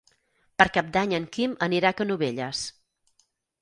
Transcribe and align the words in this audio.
Per 0.61 0.67
Cap 0.77 0.89
d'Any 0.95 1.15
en 1.19 1.29
Quim 1.37 1.55
anirà 1.69 1.95
a 1.95 2.01
Canovelles. 2.01 2.67